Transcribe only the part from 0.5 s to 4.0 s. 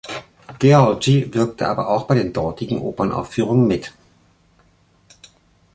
Georgi wirkte aber auch bei den dortigen Opernaufführungen mit.